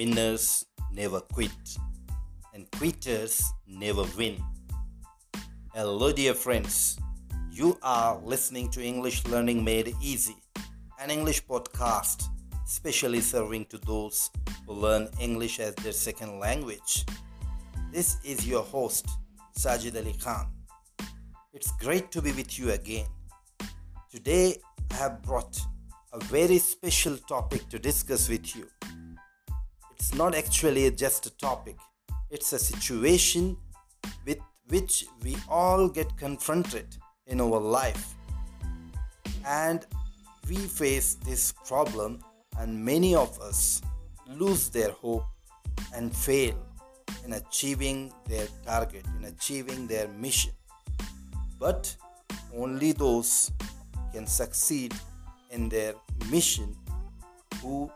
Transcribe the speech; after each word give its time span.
Winners 0.00 0.64
never 0.90 1.20
quit, 1.20 1.76
and 2.54 2.70
quitters 2.70 3.52
never 3.66 4.04
win. 4.16 4.42
Hello, 5.74 6.10
dear 6.10 6.32
friends. 6.32 6.98
You 7.50 7.78
are 7.82 8.18
listening 8.24 8.70
to 8.70 8.82
English 8.82 9.26
Learning 9.26 9.62
Made 9.62 9.94
Easy, 10.00 10.36
an 10.98 11.10
English 11.10 11.44
podcast 11.44 12.30
specially 12.64 13.20
serving 13.20 13.66
to 13.66 13.76
those 13.76 14.30
who 14.66 14.72
learn 14.72 15.06
English 15.20 15.60
as 15.60 15.74
their 15.74 15.92
second 15.92 16.38
language. 16.38 17.04
This 17.92 18.16
is 18.24 18.48
your 18.48 18.62
host, 18.62 19.06
Sajid 19.54 19.96
Ali 19.96 20.14
Khan. 20.14 20.46
It's 21.52 21.72
great 21.72 22.10
to 22.12 22.22
be 22.22 22.32
with 22.32 22.58
you 22.58 22.70
again. 22.70 23.08
Today, 24.10 24.56
I 24.92 24.94
have 24.94 25.20
brought 25.20 25.60
a 26.14 26.24
very 26.24 26.56
special 26.56 27.18
topic 27.18 27.68
to 27.68 27.78
discuss 27.78 28.30
with 28.30 28.56
you 28.56 28.66
it's 30.00 30.14
not 30.14 30.34
actually 30.34 30.90
just 30.92 31.26
a 31.26 31.30
topic, 31.36 31.76
it's 32.30 32.54
a 32.54 32.58
situation 32.58 33.54
with 34.24 34.38
which 34.68 35.04
we 35.22 35.36
all 35.46 35.90
get 35.90 36.16
confronted 36.16 36.86
in 37.26 37.38
our 37.38 37.60
life. 37.60 38.14
And 39.46 39.86
we 40.48 40.56
face 40.56 41.18
this 41.26 41.52
problem, 41.66 42.24
and 42.58 42.82
many 42.82 43.14
of 43.14 43.38
us 43.40 43.82
lose 44.26 44.70
their 44.70 44.90
hope 44.90 45.26
and 45.94 46.16
fail 46.16 46.56
in 47.22 47.34
achieving 47.34 48.10
their 48.26 48.46
target, 48.64 49.04
in 49.18 49.26
achieving 49.26 49.86
their 49.86 50.08
mission. 50.08 50.52
But 51.58 51.94
only 52.56 52.92
those 52.92 53.52
can 54.14 54.26
succeed 54.26 54.94
in 55.50 55.68
their 55.68 55.92
mission 56.30 56.74
who 57.60 57.90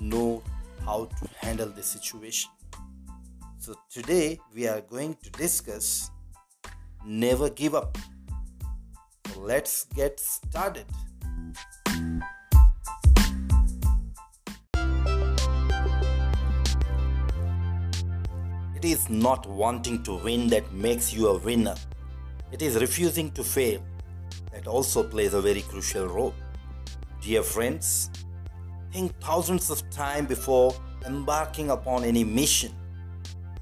know 0.00 0.42
how 0.90 1.04
to 1.18 1.28
handle 1.46 1.68
the 1.68 1.82
situation. 1.82 2.50
So, 3.58 3.74
today 3.88 4.40
we 4.52 4.66
are 4.66 4.80
going 4.80 5.16
to 5.22 5.30
discuss 5.30 6.10
never 7.06 7.48
give 7.48 7.76
up. 7.76 7.96
So, 9.28 9.40
let's 9.40 9.84
get 9.84 10.18
started. 10.18 10.86
It 18.74 18.84
is 18.84 19.08
not 19.08 19.46
wanting 19.46 20.02
to 20.04 20.16
win 20.24 20.48
that 20.48 20.72
makes 20.72 21.12
you 21.12 21.28
a 21.28 21.38
winner. 21.38 21.76
It 22.50 22.62
is 22.62 22.80
refusing 22.80 23.30
to 23.32 23.44
fail 23.44 23.80
that 24.52 24.66
also 24.66 25.04
plays 25.04 25.34
a 25.34 25.40
very 25.40 25.62
crucial 25.62 26.08
role. 26.08 26.34
Dear 27.20 27.44
friends, 27.44 28.10
Think 28.92 29.18
thousands 29.20 29.70
of 29.70 29.88
times 29.90 30.28
before 30.28 30.74
embarking 31.06 31.70
upon 31.70 32.04
any 32.04 32.24
mission. 32.24 32.72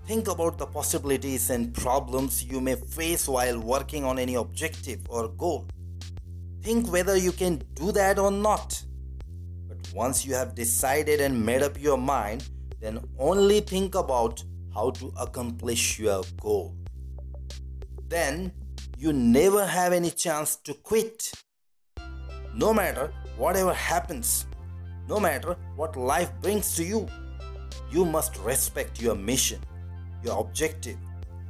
Think 0.06 0.28
about 0.28 0.56
the 0.56 0.66
possibilities 0.66 1.50
and 1.50 1.74
problems 1.74 2.42
you 2.42 2.62
may 2.62 2.76
face 2.76 3.28
while 3.28 3.60
working 3.60 4.04
on 4.04 4.18
any 4.18 4.36
objective 4.36 5.00
or 5.10 5.28
goal. 5.28 5.66
Think 6.62 6.90
whether 6.90 7.16
you 7.16 7.32
can 7.32 7.62
do 7.74 7.92
that 7.92 8.18
or 8.18 8.30
not. 8.30 8.82
But 9.68 9.76
once 9.94 10.24
you 10.24 10.34
have 10.34 10.54
decided 10.54 11.20
and 11.20 11.44
made 11.44 11.62
up 11.62 11.78
your 11.78 11.98
mind, 11.98 12.48
then 12.80 12.98
only 13.18 13.60
think 13.60 13.94
about 13.94 14.42
how 14.72 14.90
to 14.92 15.12
accomplish 15.20 15.98
your 15.98 16.24
goal. 16.40 16.74
Then 18.08 18.52
you 18.96 19.12
never 19.12 19.66
have 19.66 19.92
any 19.92 20.10
chance 20.10 20.56
to 20.56 20.72
quit. 20.72 21.30
No 22.54 22.72
matter 22.72 23.12
whatever 23.36 23.74
happens, 23.74 24.46
no 25.08 25.18
matter 25.18 25.56
what 25.76 25.96
life 25.96 26.30
brings 26.42 26.74
to 26.76 26.84
you, 26.84 27.08
you 27.90 28.04
must 28.04 28.36
respect 28.38 29.00
your 29.00 29.14
mission, 29.14 29.58
your 30.22 30.38
objective, 30.38 30.98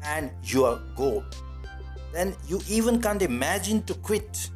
and 0.04 0.30
your 0.44 0.80
goal. 0.94 1.24
Then 2.12 2.36
you 2.46 2.60
even 2.68 3.02
can't 3.02 3.20
imagine 3.20 3.82
to 3.84 3.94
quit. 3.94 4.50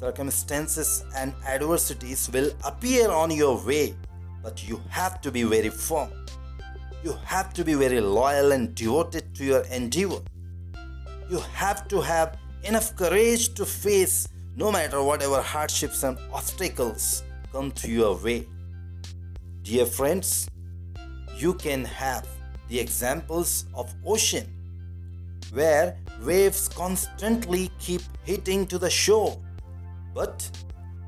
Circumstances 0.00 1.04
and 1.14 1.34
adversities 1.46 2.30
will 2.32 2.50
appear 2.64 3.10
on 3.10 3.30
your 3.30 3.62
way, 3.64 3.94
but 4.42 4.66
you 4.66 4.80
have 4.88 5.20
to 5.20 5.30
be 5.30 5.42
very 5.42 5.68
firm. 5.68 6.10
You 7.04 7.12
have 7.24 7.52
to 7.54 7.64
be 7.64 7.74
very 7.74 8.00
loyal 8.00 8.52
and 8.52 8.74
devoted 8.74 9.34
to 9.34 9.44
your 9.44 9.60
endeavor. 9.66 10.20
You 11.28 11.38
have 11.52 11.86
to 11.88 12.00
have 12.00 12.38
enough 12.64 12.96
courage 12.96 13.54
to 13.54 13.66
face 13.66 14.26
no 14.56 14.72
matter 14.72 15.02
whatever 15.02 15.40
hardships 15.42 16.02
and 16.02 16.18
obstacles 16.32 17.22
come 17.52 17.70
to 17.72 17.90
your 17.90 18.16
way. 18.16 18.46
Dear 19.62 19.84
friends, 19.84 20.48
you 21.36 21.54
can 21.54 21.84
have 21.84 22.26
the 22.68 22.80
examples 22.80 23.66
of 23.74 23.94
ocean 24.06 24.46
where 25.52 25.96
waves 26.22 26.68
constantly 26.68 27.70
keep 27.78 28.00
hitting 28.24 28.66
to 28.66 28.78
the 28.78 28.88
shore. 28.88 29.38
But 30.14 30.50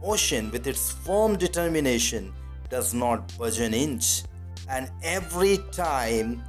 ocean 0.03 0.51
with 0.51 0.67
its 0.67 0.93
firm 0.93 1.37
determination 1.37 2.35
does 2.69 2.93
not 2.93 3.37
budge 3.39 3.61
an 3.61 3.73
inch 3.73 4.25
and 4.69 4.91
every 5.03 5.59
time 5.73 6.43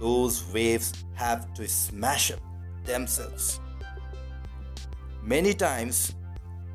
those 0.00 0.52
waves 0.52 0.92
have 1.14 1.52
to 1.54 1.68
smash 1.68 2.32
up 2.32 2.40
themselves. 2.84 3.60
Many 5.22 5.54
times 5.54 6.14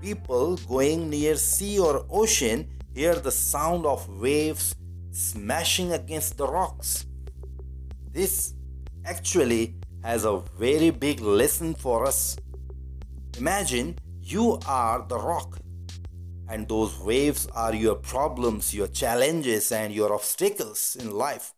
people 0.03 0.57
going 0.67 1.09
near 1.09 1.37
sea 1.37 1.79
or 1.79 2.05
ocean 2.09 2.67
hear 2.93 3.15
the 3.15 3.31
sound 3.31 3.85
of 3.85 4.01
waves 4.19 4.75
smashing 5.11 5.93
against 5.93 6.37
the 6.37 6.45
rocks. 6.45 7.05
This 8.11 8.53
actually 9.05 9.75
has 10.03 10.25
a 10.25 10.41
very 10.59 10.89
big 10.89 11.21
lesson 11.21 11.73
for 11.73 12.05
us. 12.05 12.35
Imagine 13.37 13.97
you 14.21 14.59
are 14.67 15.05
the 15.07 15.17
rock, 15.17 15.57
and 16.49 16.67
those 16.67 16.99
waves 16.99 17.47
are 17.55 17.73
your 17.73 17.95
problems, 17.95 18.73
your 18.73 18.87
challenges, 18.87 19.71
and 19.71 19.93
your 19.93 20.13
obstacles 20.13 20.97
in 20.99 21.11
life. 21.11 21.53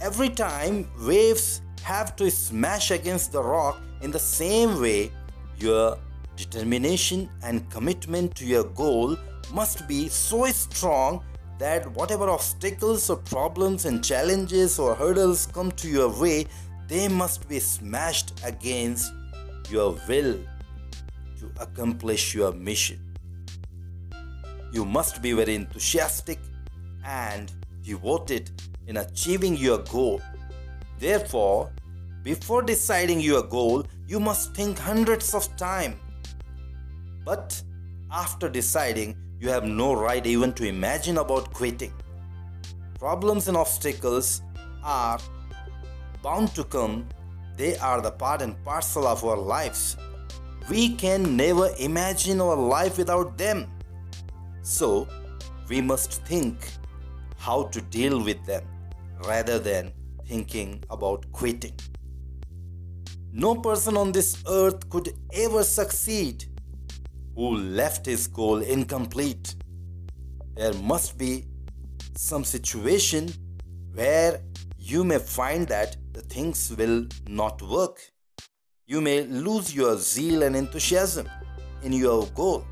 Every 0.00 0.30
time 0.30 0.88
waves 1.06 1.62
have 1.84 2.16
to 2.16 2.28
smash 2.28 2.90
against 2.90 3.30
the 3.30 3.42
rock 3.42 3.80
in 4.02 4.10
the 4.10 4.18
same 4.18 4.80
way, 4.80 5.12
your 5.58 5.96
determination 6.38 7.28
and 7.42 7.68
commitment 7.68 8.34
to 8.36 8.46
your 8.46 8.64
goal 8.64 9.16
must 9.52 9.86
be 9.88 10.08
so 10.08 10.46
strong 10.46 11.22
that 11.58 11.90
whatever 11.92 12.30
obstacles 12.30 13.10
or 13.10 13.16
problems 13.16 13.84
and 13.84 14.04
challenges 14.04 14.78
or 14.78 14.94
hurdles 14.94 15.46
come 15.46 15.72
to 15.72 15.88
your 15.88 16.08
way, 16.20 16.46
they 16.86 17.08
must 17.08 17.48
be 17.48 17.58
smashed 17.58 18.32
against 18.44 19.12
your 19.68 19.98
will 20.08 20.38
to 21.40 21.50
accomplish 21.60 22.34
your 22.34 22.52
mission. 22.52 23.00
You 24.72 24.84
must 24.84 25.20
be 25.20 25.32
very 25.32 25.56
enthusiastic 25.56 26.38
and 27.04 27.50
devoted 27.82 28.50
in 28.86 28.98
achieving 28.98 29.56
your 29.56 29.78
goal. 29.78 30.22
Therefore, 30.98 31.72
before 32.22 32.62
deciding 32.62 33.20
your 33.20 33.42
goal, 33.42 33.84
you 34.06 34.20
must 34.20 34.54
think 34.54 34.78
hundreds 34.78 35.34
of 35.34 35.44
times 35.56 35.96
but 37.28 37.62
after 38.10 38.48
deciding, 38.48 39.14
you 39.38 39.50
have 39.50 39.64
no 39.64 39.92
right 39.92 40.26
even 40.26 40.50
to 40.54 40.64
imagine 40.66 41.18
about 41.18 41.52
quitting. 41.52 41.92
Problems 42.98 43.48
and 43.48 43.56
obstacles 43.56 44.40
are 44.82 45.18
bound 46.22 46.54
to 46.54 46.64
come, 46.64 47.06
they 47.58 47.76
are 47.88 48.00
the 48.00 48.10
part 48.10 48.40
and 48.40 48.54
parcel 48.64 49.06
of 49.06 49.24
our 49.24 49.36
lives. 49.36 49.98
We 50.70 50.94
can 50.94 51.36
never 51.36 51.68
imagine 51.78 52.40
our 52.40 52.56
life 52.56 52.96
without 52.96 53.36
them. 53.36 53.66
So, 54.62 55.06
we 55.68 55.82
must 55.82 56.24
think 56.24 56.56
how 57.36 57.64
to 57.74 57.82
deal 57.98 58.24
with 58.24 58.42
them 58.46 58.64
rather 59.26 59.58
than 59.58 59.92
thinking 60.26 60.82
about 60.88 61.30
quitting. 61.32 61.78
No 63.32 63.54
person 63.54 63.98
on 63.98 64.12
this 64.12 64.42
earth 64.48 64.88
could 64.88 65.12
ever 65.34 65.62
succeed 65.62 66.46
who 67.38 67.54
left 67.54 68.04
his 68.04 68.26
goal 68.26 68.62
incomplete. 68.62 69.54
There 70.56 70.74
must 70.74 71.16
be 71.16 71.44
some 72.16 72.42
situation 72.42 73.28
where 73.94 74.40
you 74.76 75.04
may 75.04 75.18
find 75.18 75.68
that 75.68 75.96
the 76.12 76.22
things 76.22 76.74
will 76.76 77.06
not 77.28 77.62
work. 77.62 78.00
You 78.88 79.00
may 79.00 79.22
lose 79.22 79.72
your 79.72 79.96
zeal 79.98 80.42
and 80.42 80.56
enthusiasm 80.56 81.28
in 81.84 81.92
your 81.92 82.26
goal. 82.34 82.66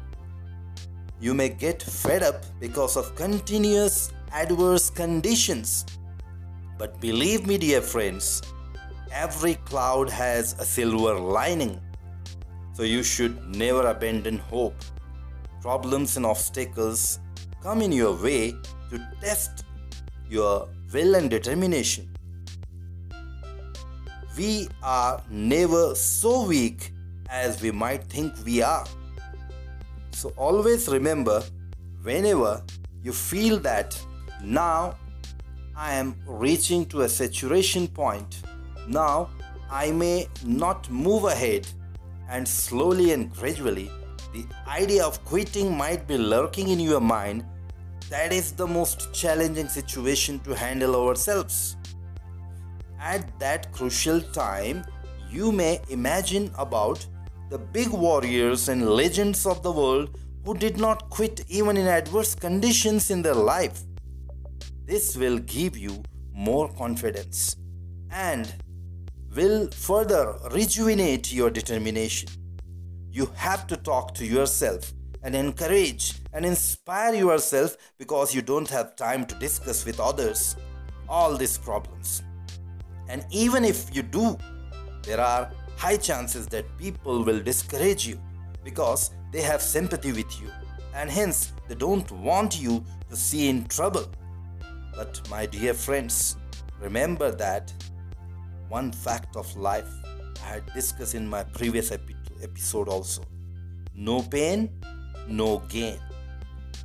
You 1.20 1.32
may 1.32 1.50
get 1.50 1.80
fed 1.80 2.24
up 2.24 2.44
because 2.58 2.96
of 2.96 3.14
continuous 3.14 4.12
adverse 4.32 4.90
conditions. 4.90 5.86
But 6.76 7.00
believe 7.00 7.46
me, 7.46 7.56
dear 7.56 7.82
friends, 7.82 8.42
every 9.12 9.54
cloud 9.70 10.10
has 10.10 10.54
a 10.58 10.64
silver 10.64 11.14
lining. 11.20 11.80
So 12.76 12.82
you 12.82 13.02
should 13.02 13.56
never 13.56 13.86
abandon 13.86 14.36
hope. 14.36 14.76
Problems 15.62 16.18
and 16.18 16.26
obstacles 16.26 17.20
come 17.62 17.80
in 17.80 17.90
your 17.90 18.12
way 18.12 18.54
to 18.90 19.08
test 19.22 19.64
your 20.28 20.68
will 20.92 21.14
and 21.14 21.30
determination. 21.30 22.10
We 24.36 24.68
are 24.82 25.22
never 25.30 25.94
so 25.94 26.44
weak 26.44 26.92
as 27.30 27.62
we 27.62 27.70
might 27.70 28.04
think 28.04 28.34
we 28.44 28.60
are. 28.60 28.84
So 30.10 30.34
always 30.36 30.86
remember 30.88 31.42
whenever 32.02 32.62
you 33.02 33.14
feel 33.14 33.58
that 33.60 33.98
now 34.44 34.98
I 35.74 35.94
am 35.94 36.14
reaching 36.26 36.84
to 36.86 37.02
a 37.02 37.08
saturation 37.08 37.88
point, 37.88 38.42
now 38.86 39.30
I 39.70 39.92
may 39.92 40.28
not 40.44 40.90
move 40.90 41.24
ahead, 41.24 41.66
and 42.28 42.46
slowly 42.46 43.12
and 43.12 43.32
gradually, 43.32 43.90
the 44.32 44.44
idea 44.66 45.04
of 45.04 45.24
quitting 45.24 45.76
might 45.76 46.06
be 46.06 46.18
lurking 46.18 46.68
in 46.68 46.80
your 46.80 47.00
mind. 47.00 47.44
That 48.10 48.32
is 48.32 48.52
the 48.52 48.66
most 48.66 49.12
challenging 49.12 49.68
situation 49.68 50.38
to 50.40 50.54
handle 50.54 50.94
ourselves. 50.96 51.76
At 53.00 53.38
that 53.38 53.72
crucial 53.72 54.20
time, 54.20 54.84
you 55.30 55.52
may 55.52 55.80
imagine 55.90 56.50
about 56.58 57.06
the 57.50 57.58
big 57.58 57.88
warriors 57.88 58.68
and 58.68 58.88
legends 58.88 59.46
of 59.46 59.62
the 59.62 59.70
world 59.70 60.18
who 60.44 60.54
did 60.54 60.78
not 60.78 61.10
quit 61.10 61.44
even 61.48 61.76
in 61.76 61.86
adverse 61.86 62.34
conditions 62.34 63.10
in 63.10 63.22
their 63.22 63.34
life. 63.34 63.82
This 64.84 65.16
will 65.16 65.38
give 65.38 65.76
you 65.76 66.02
more 66.32 66.68
confidence 66.74 67.56
and 68.10 68.54
will 69.36 69.68
further 69.70 70.34
rejuvenate 70.52 71.30
your 71.30 71.50
determination. 71.50 72.28
You 73.10 73.30
have 73.34 73.66
to 73.66 73.76
talk 73.76 74.14
to 74.14 74.24
yourself 74.24 74.92
and 75.22 75.34
encourage 75.34 76.14
and 76.32 76.46
inspire 76.46 77.14
yourself 77.14 77.76
because 77.98 78.34
you 78.34 78.40
don't 78.40 78.70
have 78.70 78.96
time 78.96 79.26
to 79.26 79.34
discuss 79.34 79.84
with 79.84 80.00
others 80.00 80.56
all 81.08 81.36
these 81.36 81.58
problems. 81.58 82.22
And 83.08 83.26
even 83.30 83.64
if 83.64 83.94
you 83.94 84.02
do, 84.02 84.38
there 85.02 85.20
are 85.20 85.50
high 85.76 85.98
chances 85.98 86.46
that 86.48 86.64
people 86.78 87.22
will 87.22 87.40
discourage 87.40 88.06
you 88.06 88.18
because 88.64 89.10
they 89.32 89.42
have 89.42 89.60
sympathy 89.60 90.12
with 90.12 90.40
you 90.40 90.50
and 90.94 91.10
hence 91.10 91.52
they 91.68 91.74
don't 91.74 92.10
want 92.10 92.60
you 92.60 92.82
to 93.10 93.16
see 93.16 93.48
in 93.48 93.66
trouble. 93.66 94.06
But 94.94 95.20
my 95.28 95.44
dear 95.44 95.74
friends, 95.74 96.36
remember 96.80 97.30
that 97.32 97.70
one 98.68 98.92
fact 98.92 99.36
of 99.36 99.54
life 99.56 99.88
I 100.44 100.54
had 100.54 100.66
discussed 100.74 101.14
in 101.14 101.28
my 101.28 101.44
previous 101.44 101.92
epi- 101.92 102.16
episode 102.42 102.88
also. 102.88 103.22
No 103.94 104.22
pain, 104.22 104.70
no 105.28 105.60
gain. 105.68 105.98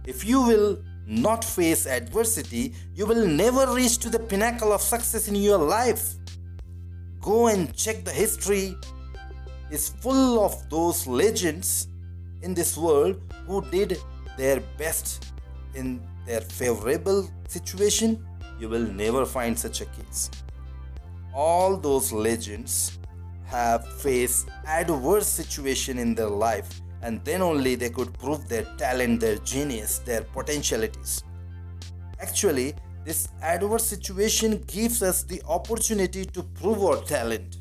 If 0.06 0.26
you 0.26 0.42
will 0.42 0.80
not 1.06 1.44
face 1.44 1.86
adversity, 1.86 2.74
you 2.96 3.06
will 3.06 3.28
never 3.28 3.74
reach 3.74 3.98
to 4.00 4.10
the 4.10 4.20
pinnacle 4.20 4.72
of 4.72 4.82
success 4.82 5.28
in 5.28 5.36
your 5.36 5.58
life. 5.58 6.14
Go 7.20 7.48
and 7.48 7.76
check 7.76 8.04
the 8.04 8.12
history 8.12 8.76
is 9.70 9.90
full 9.90 10.44
of 10.44 10.70
those 10.70 11.08
legends 11.08 11.88
in 12.42 12.54
this 12.54 12.78
world 12.78 13.22
who 13.48 13.62
did 13.70 13.98
their 14.38 14.60
best 14.78 15.32
in 15.76 16.02
their 16.26 16.42
favorable 16.42 17.30
situation, 17.48 18.26
you 18.60 18.70
will 18.70 18.88
never 18.94 19.26
find 19.26 19.58
such 19.58 19.82
a 19.82 19.86
case. 19.86 20.30
All 21.34 21.78
those 21.78 22.12
legends 22.12 23.00
have 23.46 23.88
faced 24.00 24.50
adverse 24.66 25.28
situation 25.28 25.98
in 25.98 26.14
their 26.14 26.30
life 26.30 26.82
and 27.02 27.24
then 27.24 27.42
only 27.42 27.76
they 27.76 27.90
could 27.90 28.14
prove 28.20 28.48
their 28.48 28.66
talent, 28.78 29.22
their 29.22 29.38
genius, 29.38 30.00
their 30.00 30.22
potentialities. 30.22 31.24
Actually, 32.20 32.76
this 33.04 33.30
adverse 33.42 33.86
situation 33.86 34.64
gives 34.68 35.02
us 35.02 35.24
the 35.24 35.42
opportunity 35.48 36.26
to 36.26 36.44
prove 36.44 36.84
our 36.84 37.02
talent. 37.04 37.58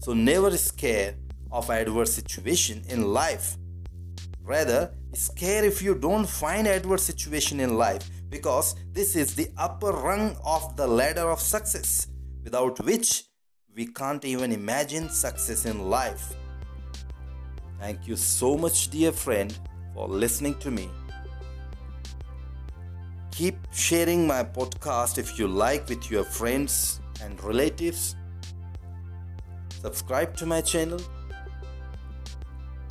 So 0.00 0.12
never 0.12 0.56
scare 0.56 1.14
of 1.50 1.70
adverse 1.70 2.12
situation 2.12 2.82
in 2.88 3.12
life. 3.12 3.56
Rather, 4.42 4.92
scare 5.14 5.64
if 5.64 5.82
you 5.82 5.94
don't 5.94 6.28
find 6.28 6.66
adverse 6.66 7.02
situation 7.02 7.60
in 7.60 7.76
life 7.76 8.08
because 8.28 8.74
this 8.92 9.16
is 9.16 9.34
the 9.34 9.48
upper 9.56 9.90
rung 9.92 10.36
of 10.44 10.76
the 10.76 10.86
ladder 10.86 11.30
of 11.30 11.40
success 11.40 12.08
without 12.44 12.78
which 12.84 13.24
we 13.74 13.86
can't 13.86 14.24
even 14.24 14.52
imagine 14.52 15.08
success 15.08 15.64
in 15.64 15.88
life. 15.88 16.34
Thank 17.78 18.08
you 18.08 18.16
so 18.16 18.56
much, 18.56 18.90
dear 18.90 19.12
friend, 19.12 19.56
for 19.94 20.08
listening 20.08 20.58
to 20.58 20.70
me. 20.70 20.88
Keep 23.30 23.56
sharing 23.72 24.26
my 24.26 24.42
podcast 24.42 25.16
if 25.16 25.38
you 25.38 25.46
like 25.46 25.88
with 25.88 26.10
your 26.10 26.24
friends 26.24 27.00
and 27.22 27.40
relatives. 27.44 28.16
Subscribe 29.80 30.36
to 30.38 30.44
my 30.44 30.60
channel. 30.60 31.00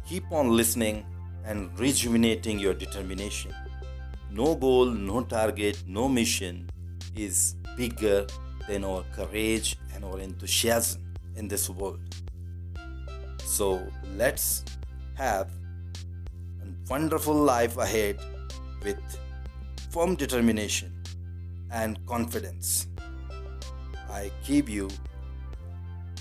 Keep 0.07 0.31
on 0.31 0.55
listening 0.55 1.05
and 1.43 1.77
rejuvenating 1.77 2.59
your 2.59 2.73
determination. 2.73 3.53
No 4.31 4.55
goal, 4.55 4.85
no 4.85 5.23
target, 5.23 5.83
no 5.87 6.07
mission 6.07 6.69
is 7.15 7.55
bigger 7.75 8.27
than 8.67 8.83
our 8.83 9.03
courage 9.15 9.77
and 9.93 10.03
our 10.05 10.19
enthusiasm 10.19 11.01
in 11.35 11.47
this 11.47 11.69
world. 11.69 11.99
So 13.45 13.81
let's 14.15 14.63
have 15.15 15.49
a 16.61 16.67
wonderful 16.89 17.33
life 17.33 17.77
ahead 17.77 18.19
with 18.83 18.99
firm 19.89 20.15
determination 20.15 20.91
and 21.71 22.05
confidence. 22.05 22.87
I 24.09 24.31
give 24.45 24.69
you 24.69 24.89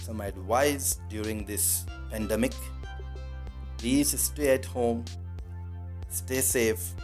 some 0.03 0.21
advice 0.21 1.01
during 1.09 1.45
this 1.45 1.85
pandemic 2.11 2.53
Please 3.79 4.19
stay 4.19 4.55
at 4.55 4.65
home, 4.65 5.05
stay 6.09 6.41
safe, 6.41 6.95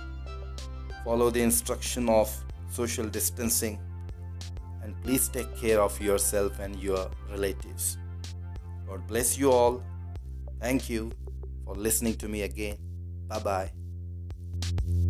follow 1.05 1.31
the 1.31 1.43
instruction 1.43 2.09
of 2.09 2.33
social 2.71 3.07
distancing, 3.07 3.79
and 4.83 5.01
please 5.03 5.29
take 5.29 5.55
care 5.57 5.81
of 5.81 6.01
yourself 6.01 6.59
and 6.59 6.77
your 6.83 7.11
relatives. 7.31 7.99
God 8.87 9.07
bless 9.07 9.39
you 9.39 9.51
all. 9.51 9.83
Thank 10.61 10.89
you 10.89 11.11
for 11.65 11.75
listening 11.75 12.15
to 12.15 12.29
me 12.29 12.43
again. 12.43 12.77
Bye 13.29 13.39
bye. 13.41 15.02